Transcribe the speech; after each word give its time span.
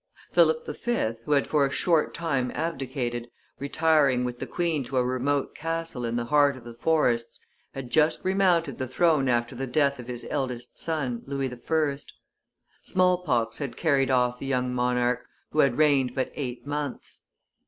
Philip 0.31 0.65
V., 0.65 1.11
who 1.25 1.33
had 1.33 1.45
for 1.45 1.63
a 1.63 1.69
short 1.71 2.11
time 2.11 2.49
abdicated, 2.55 3.27
retiring 3.59 4.23
with 4.25 4.39
the 4.39 4.47
queen 4.47 4.83
to 4.85 4.97
a 4.97 5.05
remote 5.05 5.53
castle 5.53 6.05
in 6.05 6.15
the 6.15 6.25
heart 6.25 6.57
of 6.57 6.63
the 6.63 6.73
forests, 6.73 7.39
had 7.75 7.91
just 7.91 8.25
remounted 8.25 8.79
the 8.79 8.87
throne 8.87 9.29
after 9.29 9.55
the 9.55 9.67
death 9.67 9.99
of 9.99 10.07
his 10.07 10.25
eldest 10.31 10.75
son, 10.75 11.21
Louis 11.27 11.53
I. 11.53 11.97
Small 12.81 13.19
pox 13.23 13.59
had 13.59 13.77
carried 13.77 14.09
off 14.09 14.39
the 14.39 14.47
young 14.47 14.73
monarch, 14.73 15.23
who 15.51 15.59
had 15.59 15.77
reigned 15.77 16.15
but 16.15 16.31
eight 16.33 16.65
months. 16.65 17.21